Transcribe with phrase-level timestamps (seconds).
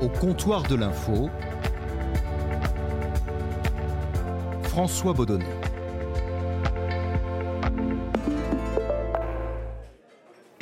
[0.00, 1.28] Au comptoir de l'info,
[4.62, 5.59] François Baudonnet.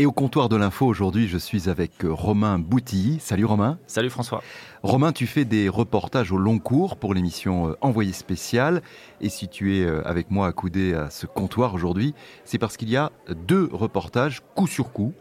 [0.00, 3.18] Et au comptoir de l'info aujourd'hui, je suis avec euh, Romain Boutilly.
[3.18, 3.80] Salut Romain.
[3.88, 4.45] Salut François.
[4.84, 8.80] Romain, tu fais des reportages au long cours pour l'émission euh, Envoyé spécial.
[9.20, 12.14] Et si tu es euh, avec moi accoudé à ce comptoir aujourd'hui,
[12.45, 13.11] c'est parce qu'il y a
[13.45, 15.14] deux reportages coup sur coup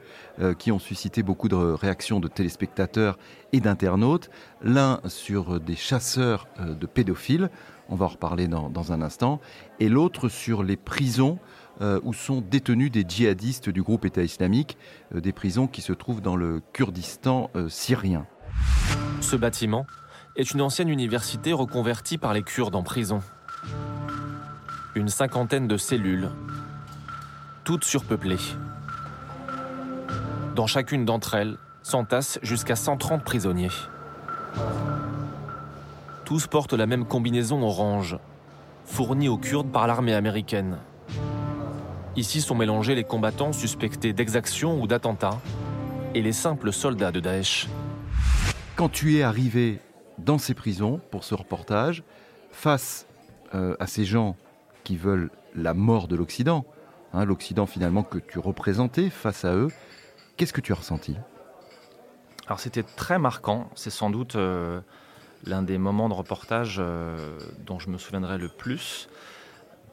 [0.60, 3.18] qui ont suscité beaucoup de réactions de téléspectateurs
[3.54, 4.30] et d'internautes.
[4.62, 7.50] L'un sur des chasseurs de pédophiles,
[7.90, 9.42] on va en reparler dans, dans un instant,
[9.80, 11.40] et l'autre sur les prisons
[11.82, 14.78] euh, où sont détenus des djihadistes du groupe État islamique,
[15.14, 18.26] euh, des prisons qui se trouvent dans le Kurdistan euh, syrien.
[19.22, 19.86] Ce bâtiment
[20.36, 23.22] est une ancienne université reconvertie par les Kurdes en prison.
[24.96, 26.32] Une cinquantaine de cellules,
[27.64, 28.38] toutes surpeuplées.
[30.56, 33.70] Dans chacune d'entre elles s'entassent jusqu'à 130 prisonniers.
[36.26, 38.18] Tous portent la même combinaison orange,
[38.84, 40.80] fournie aux Kurdes par l'armée américaine.
[42.18, 45.40] Ici sont mélangés les combattants suspectés d'exaction ou d'attentat
[46.16, 47.68] et les simples soldats de Daesh.
[48.76, 49.80] Quand tu es arrivé
[50.18, 52.02] dans ces prisons pour ce reportage,
[52.52, 53.06] face
[53.54, 54.36] euh, à ces gens
[54.84, 56.66] qui veulent la mort de l'Occident,
[57.14, 59.70] hein, l'Occident finalement que tu représentais face à eux,
[60.38, 61.16] qu'est-ce que tu as ressenti?
[62.48, 64.82] Alors c'était très marquant, c'est sans doute euh,
[65.44, 69.08] l'un des moments de reportage euh, dont je me souviendrai le plus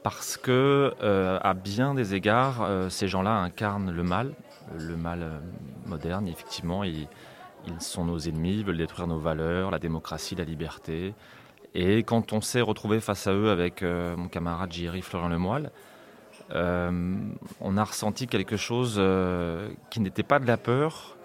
[0.04, 4.34] parce que, euh, à bien des égards, euh, ces gens-là incarnent le mal,
[4.78, 5.38] le mal euh,
[5.86, 6.84] moderne, effectivement.
[6.84, 7.08] Ils,
[7.78, 11.14] sont nos ennemis, ils veulent détruire nos valeurs, la démocratie, la liberté.
[11.74, 15.70] Et quand on s'est retrouvé face à eux avec mon camarade Jiri Florian Lemoyle,
[16.50, 19.02] on a ressenti quelque chose
[19.88, 21.16] qui n'était pas de la peur,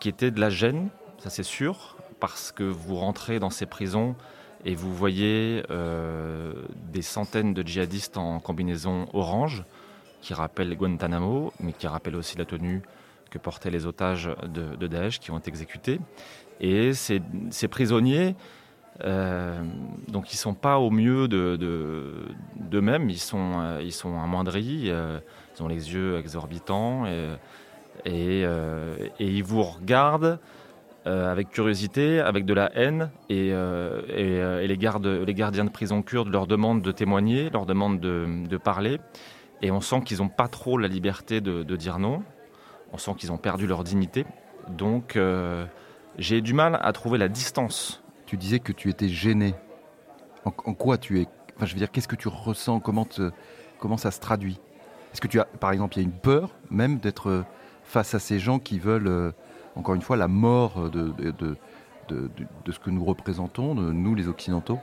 [0.00, 4.16] qui était de la gêne, ça c'est sûr, parce que vous rentrez dans ces prisons
[4.64, 6.52] et vous voyez euh,
[6.92, 9.64] des centaines de djihadistes en combinaison orange,
[10.20, 12.82] qui rappellent Guantanamo, mais qui rappellent aussi la tenue
[13.30, 15.98] que portaient les otages de, Daesh qui ont été exécutés.
[16.60, 17.20] Et ces,
[17.68, 18.36] prisonniers,
[19.02, 19.60] euh,
[20.06, 25.66] donc ils sont pas au mieux d'eux-mêmes, ils, sont, euh, ils sont amoindris, ils ont
[25.66, 27.06] les yeux exorbitants,
[28.04, 28.46] et, et
[29.18, 30.38] ils vous regardent
[31.04, 35.70] euh, avec curiosité, avec de la haine, et, euh, euh, les, gardes, les, gardiens de
[35.70, 39.00] prison kurdes leur demandent de témoigner, leur demandent de, parler,
[39.62, 42.22] et on sent qu'ils n'ont pas trop la liberté de, dire non,
[42.92, 44.24] on sent qu'ils ont perdu leur dignité,
[44.68, 45.18] donc
[46.18, 48.00] j'ai du mal à trouver la distance.
[48.26, 49.56] Tu disais que tu étais gêné.
[50.44, 51.26] En, quoi tu es
[51.56, 52.78] Enfin, je veux dire, qu'est-ce que tu ressens?
[52.78, 53.08] Comment,
[53.80, 54.60] comment ça se traduit?
[55.12, 57.44] Est-ce que tu as, par exemple, il y a une peur même d'être
[57.82, 59.34] face à ces gens qui veulent
[59.76, 61.56] encore une fois, la mort de,
[62.08, 64.78] ce que nous représentons, nous les Occidentaux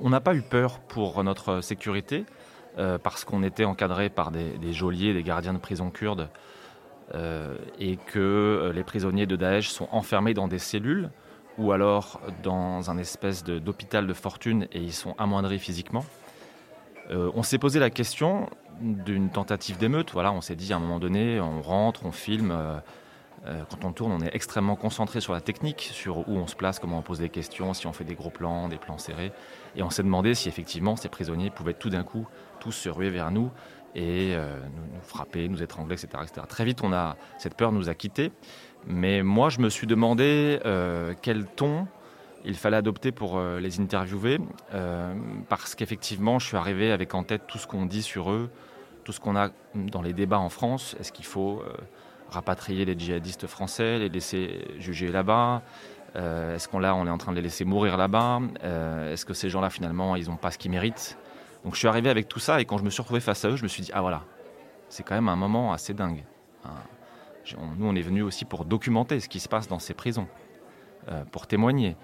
[0.00, 2.24] On n'a pas eu peur pour notre sécurité,
[2.78, 6.28] euh, parce qu'on était encadré par des, geôliers, des gardiens de prison kurdes,
[7.14, 11.08] euh, et que euh, les prisonniers de Daesh sont enfermés dans des cellules,
[11.56, 16.04] ou alors dans un espèce d'hôpital de, fortune, et ils sont amoindris physiquement.
[17.08, 18.50] on s'est posé la question
[18.82, 20.12] d'une tentative d'émeute.
[20.12, 22.52] Voilà, on s'est dit à un moment donné, on rentre, on filme
[23.70, 26.78] quand on tourne, on est extrêmement concentré sur la technique, sur où on se place,
[26.78, 29.32] comment on pose des questions, si on fait des gros plans, des plans serrés.
[29.76, 32.26] Et on s'est demandé si effectivement ces prisonniers pouvaient tout d'un coup
[32.60, 33.50] tous se ruer vers nous
[33.94, 36.82] et euh, nous, frapper, nous étrangler, etc., Très vite,
[37.38, 38.32] cette peur nous a quittés.
[38.86, 41.86] Mais moi, je me suis demandé euh, quel ton
[42.44, 44.38] il fallait adopter pour les interviewer,
[45.48, 48.50] parce qu'effectivement, je suis arrivé avec en tête tout ce qu'on dit sur eux,
[49.02, 50.94] tout ce qu'on a dans les débats en France.
[51.00, 51.64] Est-ce qu'il faut
[52.36, 55.62] rapatrier les djihadistes français, les laisser juger là-bas
[56.16, 58.40] euh, Est-ce qu'on là, on est en train de les laisser mourir là-bas?
[58.62, 61.18] Euh, Est-ce que ces gens-là, finalement, ils n'ont pas ce qu'ils méritent?
[61.64, 63.48] Donc je suis arrivé avec tout ça et quand je me suis retrouvé face à
[63.48, 64.22] eux, je me suis dit, ah voilà,
[64.88, 66.24] c'est quand même un moment assez dingue.
[66.64, 66.70] Hein.
[67.78, 70.28] Nous, on est venus aussi pour documenter ce qui se passe dans ces prisons,
[71.08, 71.96] euh, pour témoigner.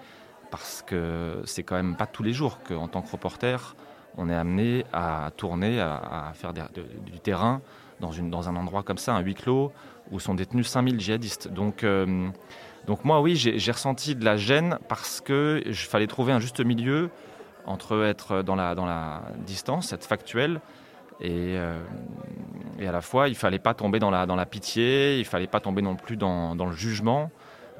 [0.51, 3.75] Parce que c'est quand même pas tous les jours qu'en tant que reporter,
[4.17, 7.61] on est amené à tourner, à, faire du terrain
[8.09, 9.71] dans, un endroit comme ça, un huis clos,
[10.11, 11.47] où sont détenus 5000 djihadistes.
[11.47, 12.27] Donc, euh,
[12.87, 16.63] donc moi, oui, j'ai ressenti de la gêne parce que je fallait trouver un juste
[16.63, 17.09] milieu
[17.65, 20.59] entre être dans la, distance, être factuel,
[21.21, 21.81] et, euh,
[22.79, 25.81] et à la fois, il fallait pas tomber dans la, pitié, il fallait pas tomber
[25.81, 27.31] non plus dans, dans le jugement.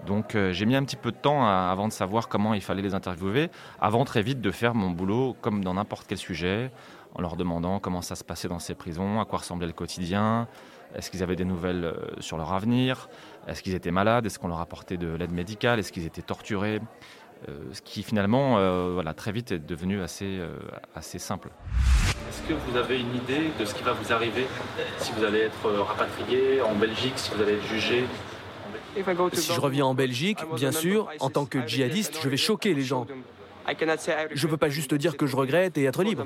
[0.06, 2.82] Donc euh, j'ai mis un petit peu de temps avant de savoir comment il fallait
[2.82, 3.50] les interviewer,
[3.80, 6.72] avant très vite de faire mon boulot comme dans n'importe quel sujet,
[7.16, 10.48] en leur demandant comment ça se passait dans ces prisons, à quoi ressemblait le quotidien,
[10.96, 13.10] Est-ce qu'ils avaient des nouvelles euh, sur leur avenir
[13.48, 16.82] Est-ce qu'ils étaient malades Est-ce qu'on leur apportait de l'aide médicale Est-ce qu'ils étaient torturés
[17.50, 18.54] euh, Ce qui finalement,
[18.94, 20.40] voilà, très vite est devenu assez,
[20.96, 21.50] assez simple.
[22.30, 24.48] Est-ce que vous avez une idée de ce qui va vous arriver
[24.98, 28.06] si vous allez être rapatrié en Belgique, si vous allez être jugé?
[29.34, 32.84] Si je reviens en Belgique, bien sûr, en tant que djihadiste, je vais choquer les
[32.84, 33.08] gens.
[33.68, 36.26] Je ne peux pas juste dire que je regrette et être libre.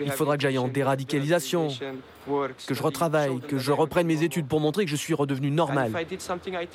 [0.00, 1.68] Il faudra que j'aille en déradicalisation,
[2.66, 5.92] que je retravaille, que je reprenne mes études pour montrer que je suis redevenu normal.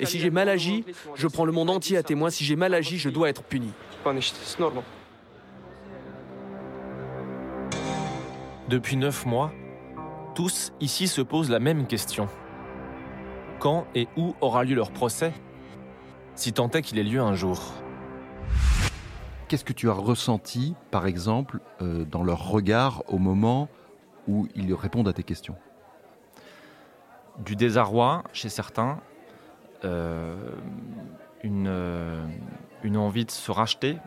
[0.00, 0.84] Et si j'ai mal agi,
[1.14, 2.30] je prends le monde entier à témoin.
[2.30, 3.70] Si j'ai mal agi, je dois être puni.
[8.68, 9.52] Depuis neuf mois,
[10.34, 12.28] tous ici se posent la même question.
[13.60, 15.32] Quand et où aura lieu leur procès
[16.34, 17.72] Si tant est qu'il ait lieu un jour?
[19.54, 23.68] Qu'est-ce que tu as ressenti, par exemple, euh, dans leur regard au moment
[24.26, 25.54] où ils répondent à tes questions?
[27.38, 28.98] Du désarroi chez certains,
[29.84, 30.34] euh,
[31.44, 32.26] une, euh,
[32.82, 33.98] une, envie de se racheter.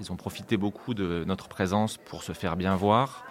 [0.00, 3.26] Ils ont profité beaucoup de notre présence pour se faire bien voir,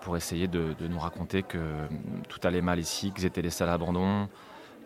[0.00, 1.86] pour essayer de, de, nous raconter que
[2.28, 4.28] tout allait mal ici, qu'ils étaient laissés à l'abandon,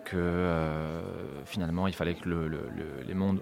[0.06, 1.00] que euh,
[1.44, 3.41] finalement il fallait que le, monde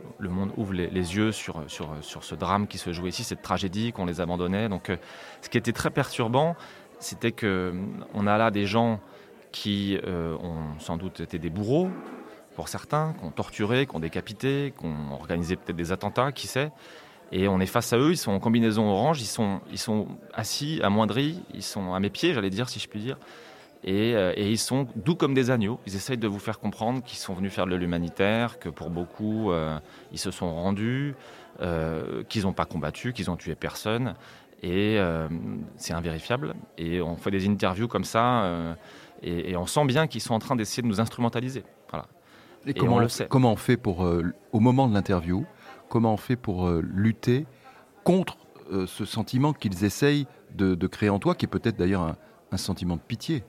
[0.57, 4.69] ouvre les, yeux sur, ce drame qui se jouait ici, cette tragédie qu'on les abandonnait.
[4.69, 4.97] Donc euh,
[5.43, 6.57] ce qui était très perturbant,
[6.99, 8.99] c'était qu'on euh, a là des gens
[9.53, 11.89] qui ont sans doute été des bourreaux
[12.57, 16.73] pour certains, qui ont décapité, qui ont organisé peut-être des attentats, qui sait.
[17.31, 20.09] Et on est face à eux, ils sont en combinaison orange, ils sont, ils sont
[20.33, 23.17] assis, amoindris, ils sont à mes pieds, j'allais dire, si je puis dire.
[23.87, 25.79] Euh, et, ils sont doux comme des agneaux.
[25.87, 29.51] Ils essayent de vous faire comprendre qu'ils sont venus faire de l'humanitaire, que pour beaucoup,
[29.51, 29.79] euh,
[30.13, 31.15] ils se sont rendus,
[31.61, 34.15] euh, qu'ils n'ont pas combattu, qu'ils ont tué personne.
[34.63, 34.99] Et
[35.77, 36.55] c'est invérifiable.
[36.79, 38.77] Et on fait des interviews comme ça,
[39.23, 41.65] et, on sent bien qu'ils sont en train d'essayer de nous instrumentaliser.
[41.91, 42.07] Voilà.
[42.67, 43.27] Et, comment on le sait.
[43.29, 44.09] Comment on fait pour,
[44.53, 45.45] au moment de l'interview,
[45.91, 47.45] comment on fait pour lutter
[48.05, 48.39] contre
[48.87, 52.17] ce sentiment qu'ils essayent de, créer en toi, qui est peut-être d'ailleurs
[52.51, 53.45] un sentiment de pitié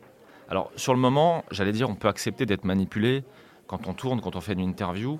[0.50, 3.24] alors sur le moment, j'allais dire, on peut accepter d'être manipulé
[3.68, 5.19] quand on tourne, quand on fait une interview,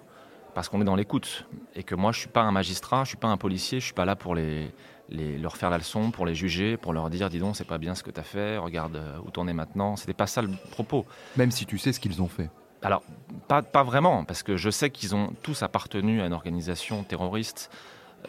[0.54, 1.48] parce qu'on est dans l'écoute.
[1.76, 3.80] Et que moi, je ne suis pas un magistrat, je ne suis pas un policier,
[3.80, 4.72] je ne suis pas là pour les,
[5.10, 7.96] leur faire la leçon, pour les juger, pour leur dire, dis donc, c'est pas bien
[7.96, 9.96] ce que tu as fait, regarde euh, où t'en es maintenant.
[9.96, 11.06] C'était pas ça le propos.
[11.38, 12.50] Même si tu sais ce qu'ils ont fait.
[12.82, 13.02] Alors,
[13.48, 17.72] pas, pas vraiment, parce que je sais qu'ils ont tous appartenu à une organisation terroriste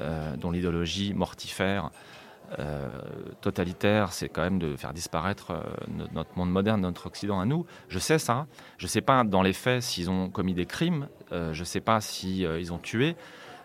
[0.00, 1.90] euh, dont l'idéologie mortifère
[2.58, 2.88] euh,
[3.40, 5.62] totalitaire, c'est quand même de faire disparaître euh,
[6.12, 7.66] notre monde moderne, notre Occident à nous.
[7.88, 8.46] Je sais ça.
[8.78, 11.08] Je ne sais pas dans les faits s'ils ont commis des crimes.
[11.32, 13.16] Euh, je ne sais pas s'ils ils ont tué.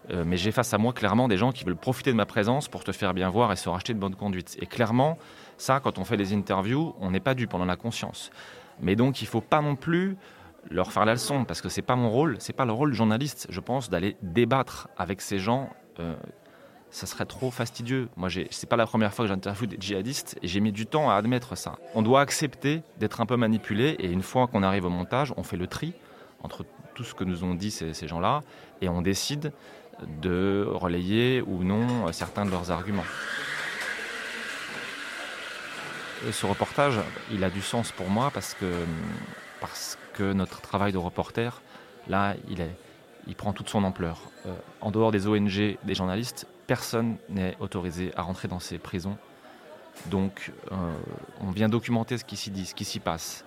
[0.09, 2.83] mais j'ai face à moi clairement des gens qui veulent profiter de ma présence pour
[2.83, 4.57] te faire bien voir et se racheter de bonne conduite.
[4.59, 5.17] Et clairement,
[5.57, 8.31] ça, quand on fait des interviews, on n'est pas dû pendant la conscience.
[8.81, 10.17] Mais donc, il ne faut pas non plus
[10.69, 12.97] leur faire la leçon, parce que c'est pas mon rôle, c'est pas le rôle du
[12.97, 15.69] journaliste, je pense, d'aller débattre avec ces gens
[16.91, 18.09] ça serait trop fastidieux.
[18.17, 21.09] Moi, c'est pas la première fois que j'interviewe des djihadistes et j'ai mis du temps
[21.09, 21.79] à admettre ça.
[21.95, 25.43] On doit accepter d'être un peu manipulé et une fois qu'on arrive au montage, on
[25.43, 25.93] fait le tri
[26.43, 28.43] entre tout ce que nous ont dit ces, gens-là
[28.81, 29.53] et on décide
[30.21, 33.05] de relayer ou non certains de leurs arguments.
[36.29, 36.99] ce reportage,
[37.31, 38.71] il a du sens pour moi parce que,
[39.61, 41.61] parce que notre travail de reporter,
[42.07, 42.35] là,
[43.27, 44.19] il prend toute son ampleur.
[44.45, 49.17] Euh, en dehors des ONG, des journalistes, personne n'est autorisé à rentrer dans ces prisons.
[50.05, 50.75] Donc, euh,
[51.41, 53.43] on vient documenter ce qui s'y dit, ce qui s'y passe.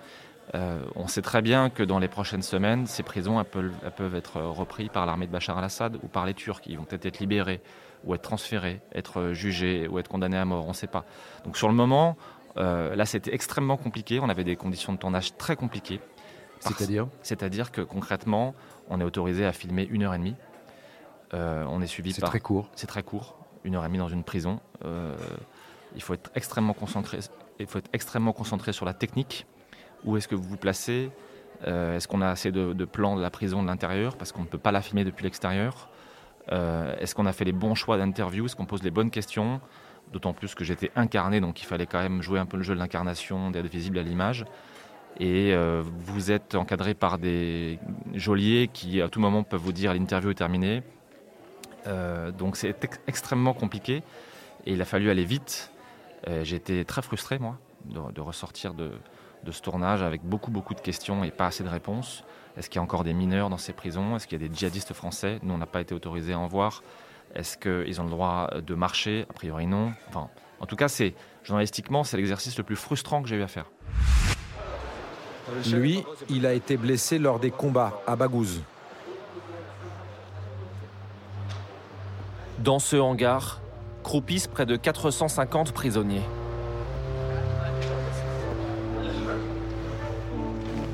[0.53, 4.39] Euh, on sait très bien que dans les prochaines semaines, ces prisons elles peuvent, être
[4.41, 6.61] reprises par l'armée de Bachar al-Assad ou par les Turcs.
[6.67, 7.61] Ils vont peut-être être libérés
[8.03, 11.03] ou être transférés, être jugés ou être condamnés à mort, on ne sait pas.
[11.45, 12.17] Donc sur le moment,
[12.57, 14.19] euh, là c'était extrêmement compliqué.
[14.19, 15.99] On avait des conditions de tournage très compliquées.
[16.59, 17.07] C'est-à-dire?
[17.23, 18.53] C'est-à-dire que concrètement,
[18.87, 20.35] on est autorisé à filmer une heure et demie
[21.33, 22.15] on est suivi par.
[22.15, 22.69] C'est très court.
[22.75, 23.37] C'est très court.
[23.63, 24.59] Une heure et demie dans une prison.
[24.83, 25.15] Euh,
[25.95, 27.19] il faut être extrêmement concentré.
[27.59, 29.45] Il faut être extrêmement concentré sur la technique.
[30.03, 31.09] Où est-ce que vous vous placez?
[31.65, 34.17] Euh, Est-ce qu'on a assez de, plans de la prison de l'intérieur?
[34.17, 35.89] Parce qu'on ne peut pas la filmer depuis l'extérieur
[36.49, 38.45] Est-ce qu'on a fait les bons choix d'interview?
[38.45, 39.61] Est-ce qu'on pose les bonnes questions?
[40.11, 42.75] D'autant plus que j'étais incarné, donc il fallait quand même jouer un peu le jeu
[42.75, 44.45] de l'incarnation, d'être visible à l'image
[45.19, 45.55] et
[45.85, 47.79] vous êtes encadré par des
[48.13, 50.94] geôliers qui à tout moment peuvent vous dire l'interview est terminée, euh,
[51.85, 52.75] donc c'est
[53.07, 54.03] extrêmement compliqué
[54.65, 55.71] et il a fallu aller vite.
[56.27, 58.91] Euh, j'ai été très frustré, moi, de, ressortir de,
[59.51, 62.23] ce tournage avec beaucoup, beaucoup de questions et pas assez de réponses.
[62.57, 64.15] Est-ce qu'il y a encore des mineurs dans ces prisons?
[64.15, 65.39] Est-ce qu'il y a des djihadistes français?
[65.43, 66.83] Nous, on n'a pas été autorisés à en voir.
[67.35, 69.25] Est-ce qu'ils ont le droit de marcher?
[69.29, 69.91] A priori, non.
[70.09, 71.13] Enfin, en tout cas, c'est
[71.43, 73.69] journalistiquement, c'est l'exercice le plus frustrant que j'ai eu à faire.
[75.71, 78.63] Lui, il a été blessé lors des combats à Baghouz.
[82.59, 83.59] Dans ce hangar,
[84.01, 86.23] croupissent près de 450 prisonniers.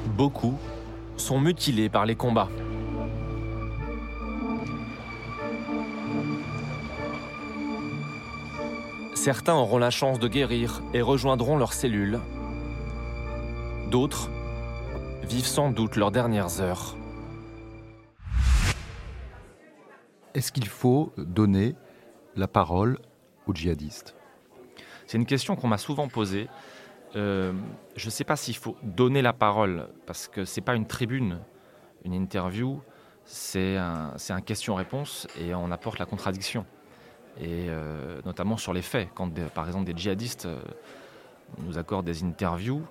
[0.08, 0.58] Beaucoup
[1.18, 2.50] sont mutilés par les combats.
[9.14, 12.20] Certains auront la chance de guérir et rejoindront leurs cellules.
[13.92, 14.32] D'autres
[15.22, 16.96] vivent sans doute leurs dernières heures.
[20.34, 21.76] Est-ce qu'il faut donner
[22.36, 23.00] la parole
[23.48, 24.16] aux djihadistes?
[25.06, 26.48] C'est une question qu'on m'a souvent posée.
[27.18, 27.52] Euh,
[27.98, 30.88] je ne sais pas s'il faut donner la parole, parce que ce n'est pas une
[30.88, 31.40] tribune,
[32.06, 32.82] une interview,
[33.26, 36.66] c'est un, question-réponse et on apporte la contradiction
[37.38, 39.10] et euh, notamment sur les faits.
[39.14, 40.62] Quand par exemple des djihadistes euh,
[41.60, 42.84] nous accordent des interviews,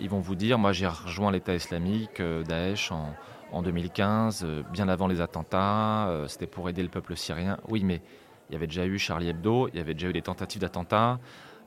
[0.00, 3.12] ils vont vous dire, moi j'ai rejoint l'État islamique, Daesh en,
[3.52, 7.58] en 2015, bien avant les attentats, c'était pour aider le peuple syrien.
[7.68, 8.00] Oui, mais
[8.48, 11.18] il y avait déjà eu Charlie Hebdo, il y avait déjà eu des tentatives d'attentats,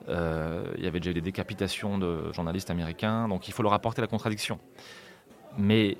[0.08, 4.00] il y avait déjà eu des décapitations de journalistes américains, donc il faut leur apporter
[4.00, 4.58] la contradiction.
[5.58, 5.96] Mais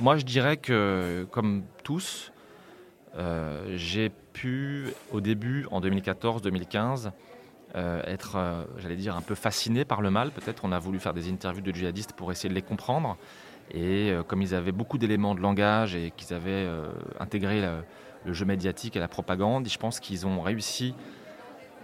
[0.00, 2.32] moi je dirais que, comme tous,
[3.74, 7.10] j'ai pu, au début, en 2014-2015,
[7.74, 10.30] euh, être, euh, j'allais dire, un peu fasciné par le mal.
[10.30, 13.18] Peut-être on a voulu faire des interviews de djihadistes pour essayer de les comprendre.
[13.70, 16.68] Et euh, comme ils avaient beaucoup d'éléments de langage et qu'ils avaient
[17.18, 17.60] intégré
[18.24, 20.94] le, jeu médiatique et la propagande, je pense qu'ils ont réussi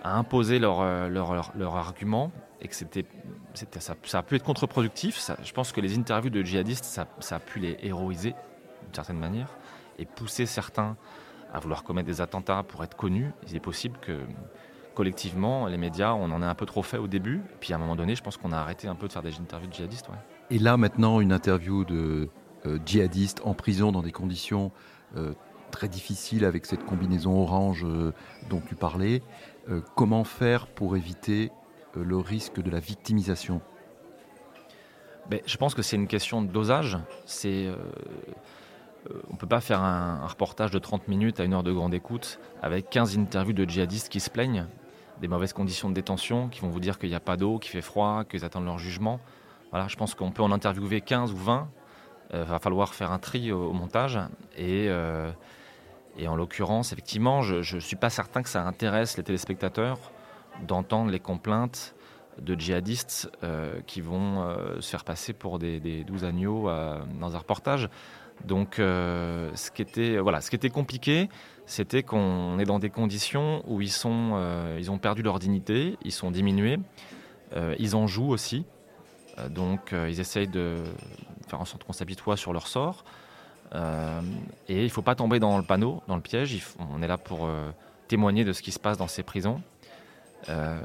[0.03, 5.31] à imposer leur, leur, leur, argument et que ça, a pu être contre-productif.
[5.45, 8.31] je pense que les interviews de djihadistes, ça, ça a pu les héroïser
[8.83, 9.57] d'une certaine manière
[10.01, 10.97] et pousser certains
[11.53, 13.31] à vouloir commettre des attentats pour être connus.
[13.47, 14.19] Il est possible que
[14.95, 17.43] collectivement, les médias, on en a un peu trop fait au début.
[17.61, 19.39] Puis à un moment donné, je pense qu'on a arrêté un peu de faire des
[19.39, 20.09] interviews de djihadistes.
[20.53, 22.29] Et là, maintenant, une interview de
[22.67, 24.71] euh, djihadistes en prison dans des conditions
[25.17, 25.33] euh,
[25.71, 28.13] très difficiles avec cette combinaison orange euh,
[28.51, 29.23] dont tu parlais.
[29.97, 31.51] comment faire pour éviter
[31.95, 33.63] le risque de la victimisation?
[35.31, 36.99] Ben, Je pense que c'est une question de dosage.
[37.47, 37.75] Euh,
[39.31, 41.95] on ne peut pas faire un, reportage de 30 minutes à une heure de grande
[41.95, 44.67] écoute avec 15 interviews de djihadistes qui se plaignent
[45.23, 47.71] des mauvaises conditions de détention, qui vont vous dire qu'il n'y a pas d'eau, qu'il
[47.71, 49.19] fait froid, qu'ils attendent leur jugement.
[49.73, 51.69] Voilà, je pense qu'on peut en interviewer 15 ou 20.
[52.31, 54.21] Il euh, va falloir faire un tri au, montage.
[54.59, 55.33] Euh,
[56.17, 59.99] et, en l'occurrence, effectivement, je ne suis pas certain que ça intéresse les téléspectateurs
[60.67, 61.95] d'entendre les complaintes
[62.41, 63.31] de djihadistes
[63.87, 66.69] qui vont se faire passer pour des, des douze agneaux
[67.21, 67.89] dans un reportage.
[68.45, 71.29] Donc, euh, ce, qui était, voilà, ce qui était compliqué,
[71.67, 75.97] c'était qu'on est dans des conditions où ils, sont, euh, ils ont perdu leur dignité,
[76.05, 76.79] ils sont diminués,
[77.55, 78.65] euh, ils en jouent aussi.
[79.51, 80.83] Donc, ils essayent de
[81.49, 83.05] faire en sorte qu'on s'habitue sur leur sort.
[83.75, 83.79] et
[84.69, 86.63] il ne faut pas tomber dans le panneau, dans le piège.
[86.79, 87.49] on est là pour
[88.09, 89.63] témoigner de ce qui se passe dans ces prisons.
[90.49, 90.79] Euh,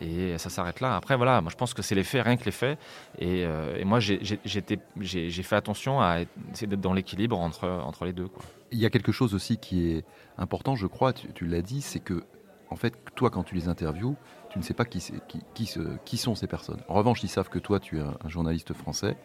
[0.00, 0.96] et ça s'arrête là.
[0.96, 2.78] Après, voilà, moi je pense que c'est les faits, rien que les faits.
[3.18, 6.20] Et, euh, moi, j'ai fait attention à
[6.52, 8.28] essayer d'être dans l'équilibre entre, les deux.
[8.70, 10.04] Il y a quelque chose aussi qui est
[10.38, 12.24] important, je crois, tu, l'as dit, c'est que,
[12.72, 14.16] en fait, toi, quand tu les interviews,
[14.50, 16.80] tu ne sais pas qui, sont ces personnes.
[16.88, 19.16] En revanche, ils savent que toi, tu es un, journaliste français.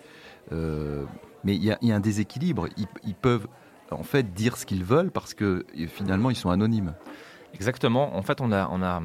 [0.52, 1.06] Euh,
[1.44, 2.68] mais il y, a, un déséquilibre.
[2.78, 3.48] Ils, ils, peuvent,
[3.92, 6.94] en fait, dire ce qu'ils veulent parce que finalement, ils sont anonymes.
[7.54, 8.16] Exactement.
[8.16, 8.68] En fait, on a.
[8.70, 9.02] On a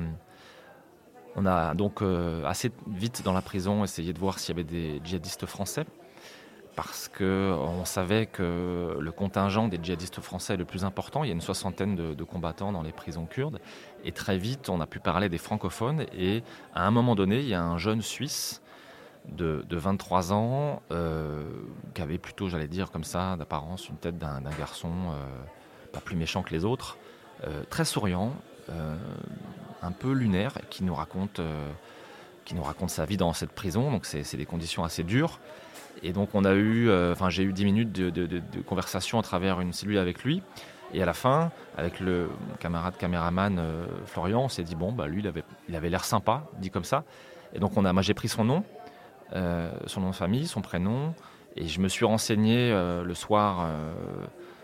[1.34, 4.68] on a donc euh, assez vite dans la prison essayé de voir s'il y avait
[4.68, 5.86] des djihadistes français,
[6.74, 11.24] parce qu'on savait que le contingent des djihadistes français est le plus important.
[11.24, 13.60] Il y a une soixantaine de, combattants dans les prisons kurdes.
[14.04, 16.06] Et très vite, on a pu parler des francophones.
[16.16, 16.42] Et
[16.74, 18.62] à un moment donné, il y a un jeune Suisse
[19.28, 21.44] de, 23 ans, euh,
[21.94, 25.24] qui avait plutôt, j'allais dire comme ça, d'apparence, une tête d'un garçon euh,
[25.92, 26.96] pas plus méchant que les autres,
[27.70, 28.32] très souriant,
[29.82, 31.70] un peu lunaire qui nous raconte, euh,
[32.44, 33.90] qui nous raconte sa vie dans cette prison.
[33.90, 35.38] Donc c'est des conditions assez dures.
[36.02, 39.60] Et donc on a eu, euh, enfin j'ai eu 10 minutes de, conversation à travers
[39.60, 40.42] une cellule avec lui.
[40.94, 42.28] Et à la fin, avec le
[42.60, 46.04] camarade caméraman euh, Florian, on s'est dit bon bah lui il avait il avait l'air
[46.04, 47.04] sympa, dit comme ça.
[47.54, 48.64] Et donc on a, moi j'ai pris son nom,
[49.86, 51.14] son nom de famille, son prénom,
[51.56, 53.68] et je me suis renseigné le soir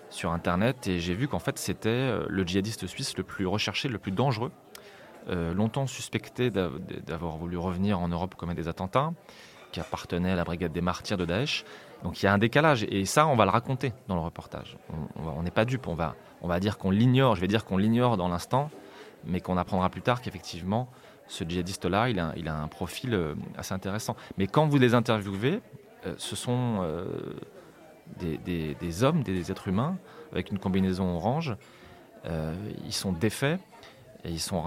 [0.09, 3.99] sur internet et j'ai vu qu'en fait c'était le djihadiste suisse le plus recherché, le
[3.99, 4.68] plus dangereux euh,
[5.29, 9.13] longtemps suspecté d'avoir voulu revenir en Europe commettre des attentats,
[9.73, 11.65] qui appartenait à la brigade des martyrs de Daesh.
[12.03, 14.77] Donc il y a un décalage, et ça, on va le raconter dans le reportage.
[15.17, 17.77] On n'est pas dupe, on va, on va dire qu'on l'ignore, je vais dire qu'on
[17.77, 18.71] l'ignore dans l'instant,
[19.25, 20.89] mais qu'on apprendra plus tard qu'effectivement,
[21.27, 23.19] ce djihadiste-là, il a, il a un profil
[23.57, 24.17] assez intéressant.
[24.39, 25.61] Mais quand vous les interviewez,
[26.17, 27.05] ce sont
[28.19, 29.99] des, hommes, des, êtres humains,
[30.33, 31.57] avec une combinaison orange.
[32.25, 33.61] ils sont défaits,
[34.29, 34.65] ils sont,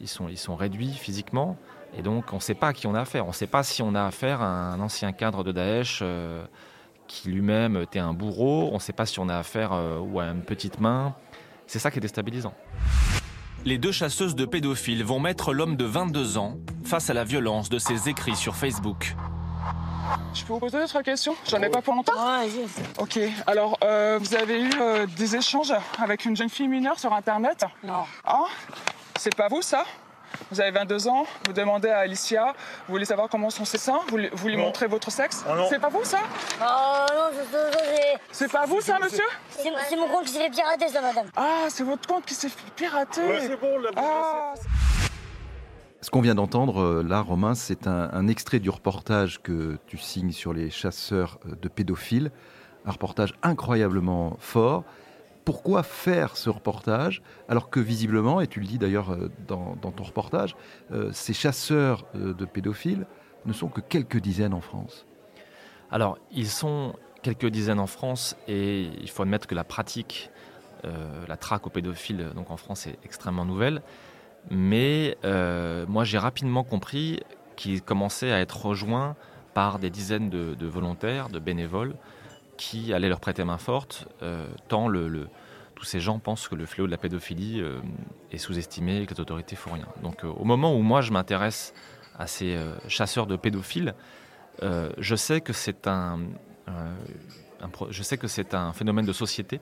[0.00, 1.56] ils, sont, ils sont réduits physiquement.
[1.96, 3.24] Et donc, on ne sait pas à qui on a affaire.
[3.24, 6.02] On ne sait pas si on a affaire à un ancien cadre de Daesh
[7.06, 8.68] qui lui-même était un bourreau.
[8.70, 11.14] On ne sait pas si on a affaire ou à une petite main.
[11.66, 12.54] C'est ça qui est déstabilisant.
[13.64, 17.68] Les deux chasseuses de pédophiles vont mettre l'homme de 22 ans face à la violence
[17.68, 19.16] de ses écrits sur Facebook.
[20.34, 22.12] Je peux vous poser d'autres questions J'en ai pas pour longtemps.
[22.98, 27.12] Ok, alors euh, vous avez eu euh, des échanges avec une jeune fille mineure sur
[27.12, 27.64] Internet?
[27.82, 28.04] Non.
[28.24, 28.44] Ah
[29.18, 29.84] C'est pas vous ça?
[30.50, 32.54] Vous avez 22 ans, vous demandez à Alicia,
[32.86, 35.44] vous voulez savoir comment sont ses seins, vous, vous lui montrez votre sexe?
[35.48, 36.18] Ah c'est pas vous ça?
[36.60, 38.20] Oh non, c'est.
[38.30, 39.24] C'est pas vous ça, monsieur?
[39.48, 41.26] C'est mon compte qui s'est fait pirater, ça, madame.
[41.36, 43.40] Ah, c'est votre compte qui s'est fait pirater.
[43.40, 44.54] C'est bon, la ah.
[46.02, 50.32] Ce qu'on vient d'entendre euh, là, Romain, c'est un, extrait du reportage que tu signes
[50.32, 52.30] sur les chasseurs euh, de pédophiles.
[52.84, 54.84] Un reportage incroyablement fort
[55.44, 60.02] pourquoi faire ce reportage alors que visiblement, et tu le dis d'ailleurs euh, dans, ton
[60.02, 60.56] reportage,
[61.12, 63.06] ces chasseurs de pédophiles
[63.44, 65.06] ne sont que quelques dizaines en France?
[65.92, 70.30] Alors, ils sont quelques dizaines en France et il faut admettre que la pratique,
[70.82, 73.82] la traque aux pédophiles donc en France est extrêmement nouvelle.
[74.50, 75.16] Mais
[75.88, 77.20] moi, j'ai rapidement compris
[77.56, 79.16] qu'ils commençaient à être rejoints
[79.54, 81.94] par des dizaines de volontaires, de bénévoles,
[82.56, 85.28] qui allait leur prêter main forte, euh, tant le,
[85.74, 87.80] tous ces gens pensent que le fléau de la pédophilie euh,
[88.32, 89.86] est sous-estimé et que les autorités font rien.
[90.02, 91.74] Donc euh, au moment où moi je m'intéresse
[92.18, 93.94] à ces chasseurs de pédophiles,
[94.62, 96.20] je sais que c'est un,
[97.90, 99.60] je sais que c'est un phénomène de société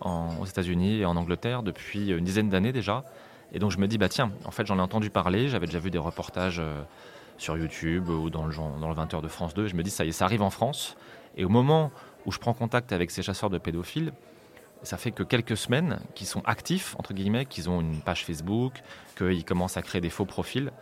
[0.00, 3.02] aux États-Unis et en Angleterre depuis une dizaine d'années déjà.
[3.52, 5.78] Et donc je me dis, bah tiens, en fait j'en ai entendu parler, j'avais déjà
[5.78, 6.60] vu des reportages
[7.38, 10.04] sur YouTube ou dans le, dans le 20h de France 2, je me dis, ça
[10.04, 10.96] y est, ça arrive en France.
[11.36, 11.90] Et au moment
[12.26, 14.12] où je prends contact avec ces chasseurs de pédophiles,
[14.82, 18.82] ça fait que quelques semaines qu'ils sont actifs, entre guillemets, qu'ils ont une page Facebook,
[19.16, 20.72] qu'ils commencent à créer des faux profils.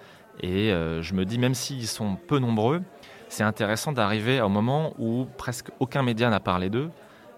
[0.43, 2.83] Et euh, je me dis, même s'ils sont peu nombreux,
[3.29, 6.91] c'est intéressant d'arriver au moment où presque aucun média n'a parlé d'eux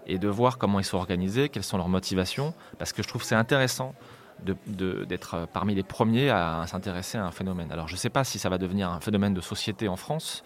[0.06, 3.22] et de voir comment ils sont organisés, quelles sont leurs motivations, parce que je trouve
[3.22, 3.94] que c'est intéressant
[4.44, 7.72] d'être euh, parmi les premiers à, s'intéresser à un phénomène.
[7.72, 10.42] Alors je ne sais pas si ça va devenir un phénomène de société en France,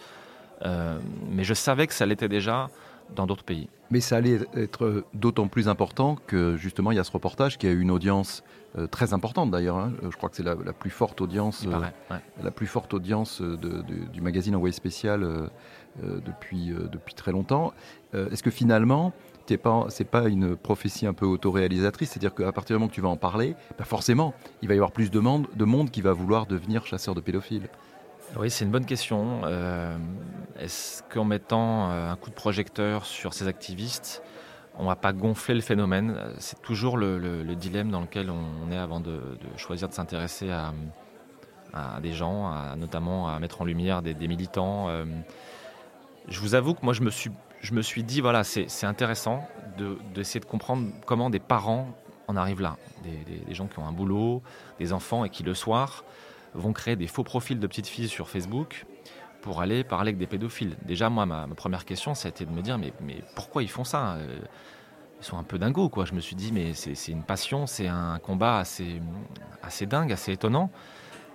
[0.64, 0.98] euh,
[1.30, 2.70] mais je savais que ça l'était déjà
[3.14, 3.68] dans d'autres pays.
[3.90, 7.66] Mais ça allait être d'autant plus important que justement il y a ce reportage qui
[7.66, 8.42] a eu une audience
[8.78, 9.76] euh, très importante d'ailleurs.
[9.76, 9.92] Hein.
[10.02, 11.66] Je crois que c'est la, plus forte audience,
[12.42, 15.48] la plus forte audience du magazine Envoyé spécial euh,
[16.24, 17.74] depuis depuis très longtemps.
[18.14, 19.12] Est-ce que finalement
[19.48, 22.94] ce pas, c'est pas une prophétie un peu autoréalisatrice, c'est-à-dire qu'à partir du moment que
[22.94, 25.90] tu vas en parler, bah forcément, il va y avoir plus de monde, de monde
[25.90, 27.68] qui va vouloir devenir chasseur de pédophiles.
[28.36, 29.42] Oui, c'est une bonne question.
[29.44, 29.94] Euh,
[30.58, 34.22] est-ce qu'en mettant euh, un coup de projecteur sur ces activistes,
[34.78, 36.16] on va pas gonfler le phénomène?
[36.38, 39.20] C'est toujours le, dilemme dans lequel on est avant de,
[39.56, 40.72] choisir de s'intéresser à,
[42.02, 44.88] des gens, notamment à mettre en lumière des, militants.
[44.88, 45.04] Euh,
[46.28, 47.30] je vous avoue que moi, je me suis,
[47.62, 49.48] je me suis dit, voilà, c'est intéressant
[50.14, 51.88] d'essayer de, comprendre comment des parents
[52.28, 52.76] en arrivent là.
[53.02, 54.42] des gens qui ont un boulot,
[54.78, 56.04] des enfants et qui le soir
[56.54, 58.84] vont créer des faux profils de petites filles sur Facebook
[59.40, 60.76] pour aller parler avec des pédophiles.
[60.84, 63.68] Déjà, moi, ma, première question, ça a été de me dire, mais, mais pourquoi ils
[63.68, 64.38] font ça euh,
[65.20, 66.04] Ils sont un peu dingos, quoi.
[66.04, 69.00] Je me suis dit, mais c'est une passion, c'est un combat assez,
[69.62, 70.70] assez dingue, assez étonnant.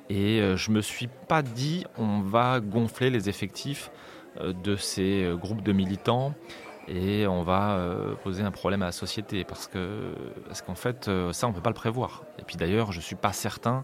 [0.10, 3.92] Et euh, je me suis pas dit, on va gonfler les effectifs
[4.41, 6.34] de ces groupes de militants
[6.88, 7.80] et on va
[8.23, 10.13] poser un problème à la société parce que
[10.45, 13.34] parce qu'en fait ça on peut pas le prévoir et puis d'ailleurs je suis pas
[13.34, 13.84] certain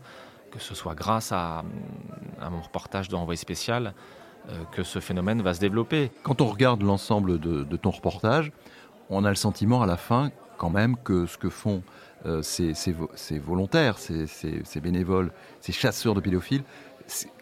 [0.54, 1.64] que ce soit grâce à,
[2.52, 3.94] mon reportage d'envoyé spécial,
[4.50, 6.12] euh, que ce phénomène va se développer.
[6.22, 8.52] Quand on regarde l'ensemble de, ton reportage,
[9.10, 11.82] on a le sentiment à la fin quand même que ce que font
[12.26, 12.74] euh, ces,
[13.40, 16.64] volontaires, ces, bénévoles, ces chasseurs de pédophiles,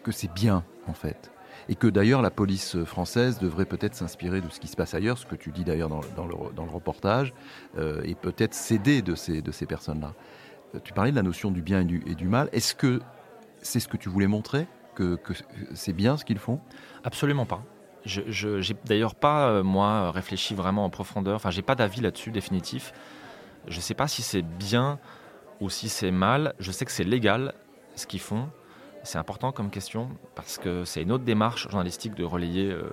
[0.02, 1.31] que c'est bien en fait.
[1.68, 5.18] Et que d'ailleurs la police française devrait peut-être s'inspirer de ce qui se passe ailleurs,
[5.18, 7.32] ce que tu dis d'ailleurs dans, le, reportage,
[7.78, 10.14] euh, et peut-être s'aider de ces, personnes-là.
[10.84, 12.48] Tu parlais de la notion du bien et du, mal.
[12.52, 13.00] Est-ce que
[13.60, 15.18] c'est ce que tu voulais montrer que,
[15.74, 16.60] c'est bien ce qu'ils font?
[17.04, 17.62] Absolument pas.
[18.04, 21.36] Je n'ai d'ailleurs pas, euh, moi, réfléchi vraiment en profondeur.
[21.36, 22.92] Enfin, j'ai pas d'avis là-dessus définitif.
[23.68, 24.98] Je ne sais pas si c'est bien
[25.60, 26.54] ou si c'est mal.
[26.58, 27.54] Je sais que c'est légal
[27.94, 28.48] ce qu'ils font.
[29.04, 32.90] C'est important comme question parce que c'est une autre démarche journalistique de relayer euh,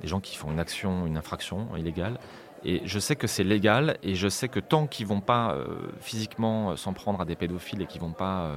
[0.00, 2.18] des gens qui font une action, une infraction illégale.
[2.64, 5.64] Et je sais que c'est légal et je sais que tant qu'ils vont pas euh,
[6.00, 8.50] physiquement euh, s'en prendre à des pédophiles et qu'ils vont pas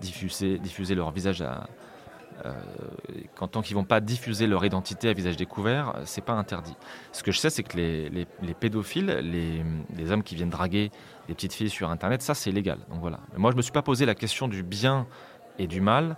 [0.00, 0.58] diffuser,
[0.94, 1.66] leur visage à,
[2.46, 2.52] euh,
[3.50, 6.74] tant qu'ils vont pas diffuser leur identité à visage découvert, c'est pas interdit.
[7.12, 10.90] Ce que je sais, c'est que les, les, pédophiles, les, hommes qui viennent draguer
[11.26, 12.78] des petites filles sur Internet, ça c'est légal.
[12.90, 13.20] Donc voilà.
[13.36, 15.06] moi, je me suis pas posé la question du bien
[15.58, 16.16] et du mal.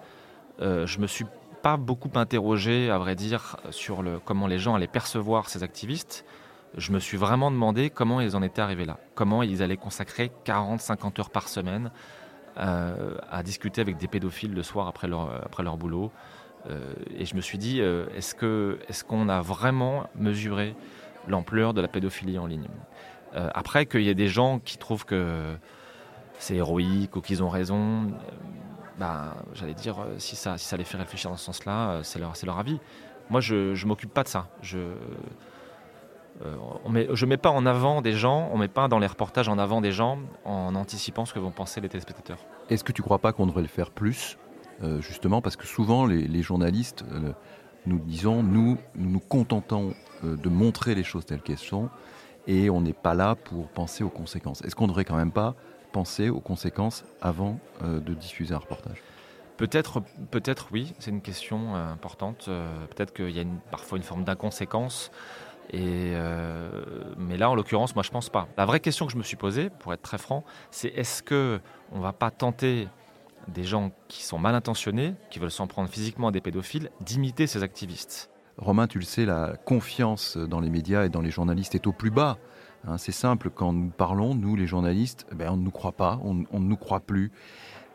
[0.61, 1.27] Euh, je me suis
[1.63, 6.25] pas beaucoup interrogé, à vrai dire, sur comment les gens allaient percevoir ces activistes.
[6.77, 8.99] Je me suis vraiment demandé comment ils en étaient arrivés là.
[9.15, 11.91] Comment ils allaient consacrer 40, 50 heures par semaine
[12.59, 16.11] euh, à discuter avec des pédophiles le soir après leur, après leur boulot.
[16.69, 20.75] Euh, et je me suis dit, euh, est-ce qu'on est qu'on a vraiment mesuré
[21.29, 22.69] l'ampleur de la pédophilie en ligne?
[23.33, 25.55] Après, qu'il y ait des gens qui trouvent que
[26.41, 28.11] c'est héroïque ou qu'ils ont raison,
[29.01, 32.59] bah, j'allais dire, si ça, si ça les fait réfléchir dans ce sens-là, c'est leur,
[32.59, 32.79] avis.
[33.31, 34.49] Moi, je ne m'occupe pas de ça.
[34.61, 34.79] Je,
[36.45, 39.49] euh, ne mets pas en avant des gens, on ne met pas dans les reportages
[39.49, 42.39] en avant des gens en anticipant ce que vont penser les téléspectateurs.
[42.69, 44.39] Est-ce que tu ne crois pas qu'on devrait le faire plus,
[44.83, 47.33] euh, justement, parce que souvent les, journalistes euh,
[47.87, 51.89] nous disons, nous, nous nous contentons de montrer les choses telles qu'elles sont,
[52.47, 54.63] et on n'est pas là pour penser aux conséquences.
[54.63, 55.55] Est-ce qu'on ne devrait quand même pas
[55.91, 59.03] penser aux conséquences avant de diffuser un reportage?
[59.57, 62.47] Peut-être, peut-être oui, c'est une question importante.
[62.91, 65.11] peut-être qu'il y a parfois une forme d'inconséquence.
[65.73, 66.69] Et euh,
[67.17, 68.49] mais là, en l'occurrence, moi, je pense pas.
[68.57, 71.61] La vraie question que je me suis posée, pour être très franc, c'est est-ce que
[71.93, 72.89] on va pas tenter
[73.49, 77.47] des gens qui sont mal intentionnés, qui veulent s'en prendre physiquement à des pédophiles, d'imiter
[77.47, 78.31] ces activistes?
[78.59, 81.93] Romain, tu le sais, la confiance dans les médias et dans les journalistes est au
[81.93, 82.39] plus bas.
[82.87, 85.93] Hein, c'est simple, quand nous parlons, nous les journalistes, eh ben, on ne nous croit
[85.93, 87.31] pas, on, ne nous croit plus.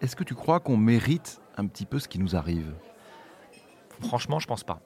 [0.02, 2.74] Est-ce que tu crois qu'on mérite un petit peu ce qui nous arrive?
[4.02, 4.82] Franchement, je pense pas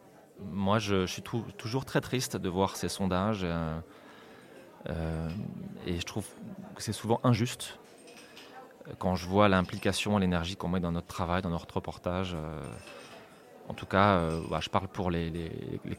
[0.51, 1.21] moi, je, suis
[1.57, 3.41] toujours très triste de voir ces sondages.
[3.43, 3.79] Euh,
[4.89, 5.29] euh,
[5.85, 6.25] et je trouve
[6.75, 7.79] que c'est souvent injuste
[8.97, 12.33] quand je vois l'implication l'énergie qu'on met dans notre travail, dans notre reportage.
[12.33, 12.63] Euh,
[13.69, 15.31] en tout cas, bah, je parle pour les,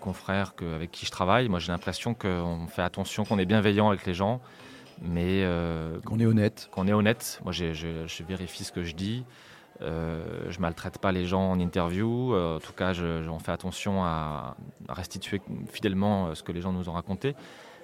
[0.01, 1.49] confrères avec qui je travaille.
[1.49, 4.41] Moi, j'ai l'impression qu'on fait attention, qu'on est bienveillant avec les gens,
[5.01, 5.47] mais
[6.05, 6.69] qu'on est honnête.
[6.73, 7.41] Qu'on est honnête.
[7.45, 9.25] Moi, je vérifie ce que je dis.
[9.83, 12.35] Euh, je maltraite pas les gens en interview.
[12.35, 14.57] Euh, en tout cas, j'en fais attention à,
[14.89, 17.35] restituer fidèlement euh, ce que les gens nous ont raconté.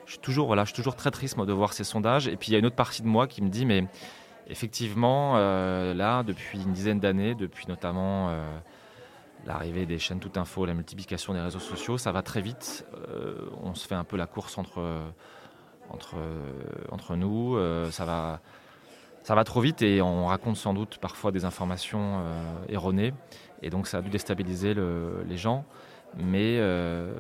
[0.05, 2.29] Je suis toujours, voilà, je suis toujours très triste de voir ces sondages.
[2.29, 3.85] Et puis il y a une autre partie de moi qui me dit, mais
[4.49, 8.31] effectivement, là, depuis une dizaine d'années, depuis notamment
[9.46, 12.87] l'arrivée des chaînes Tout Info, la multiplication des réseaux sociaux, ça va très vite.
[13.62, 14.82] on se fait un peu la course entre,
[15.90, 16.16] entre,
[16.90, 17.56] entre nous.
[17.90, 18.40] ça va
[19.26, 23.12] ça va trop vite et on raconte sans doute parfois des informations euh, erronées.
[23.61, 25.64] Et donc ça a dû déstabiliser les gens.
[26.16, 27.12] Mais euh,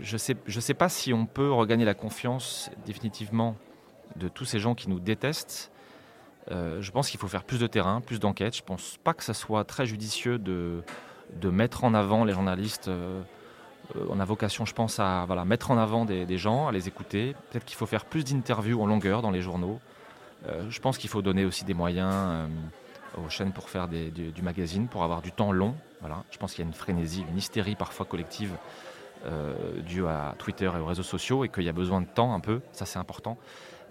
[0.00, 3.56] je ne sais, je sais pas si on peut regagner la confiance définitivement
[4.16, 5.70] de tous ces gens qui nous détestent.
[6.50, 8.56] Euh, je pense qu'il faut faire plus de terrain, plus d'enquêtes.
[8.56, 10.82] Je ne pense pas que ça soit très judicieux de,
[11.34, 12.90] de mettre en avant les journalistes.
[14.08, 17.34] on a vocation, je pense, à voilà, mettre en avant des, gens, à les écouter.
[17.50, 19.80] Peut-être qu'il faut faire plus d'interviews en longueur dans les journaux.
[20.48, 22.46] Euh, je pense qu'il faut donner aussi des moyens euh,
[23.24, 25.74] aux chaînes pour faire du, magazine, pour avoir du temps long.
[26.30, 28.52] Je pense qu'il y a une frénésie, une hystérie parfois collective
[29.24, 32.32] euh, due à Twitter et aux réseaux sociaux et qu'il y a besoin de temps
[32.32, 33.38] un peu, ça c'est important.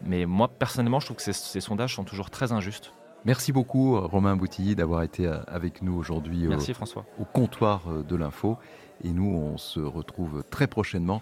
[0.01, 2.93] Mais moi personnellement, je trouve que ces, sondages sont toujours très injustes.
[3.25, 7.05] Merci beaucoup Romain Boutilly d'avoir été avec nous aujourd'hui au, François.
[7.19, 8.57] au comptoir de l'info.
[9.03, 11.21] Et nous, on se retrouve très prochainement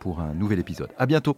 [0.00, 0.90] pour un nouvel épisode.
[0.98, 1.36] À bientôt.